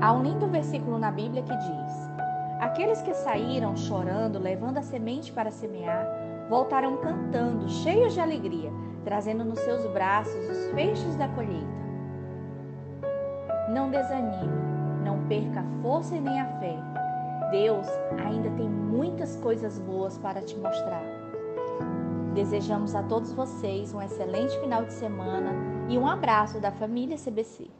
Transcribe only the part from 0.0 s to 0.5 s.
Há um lindo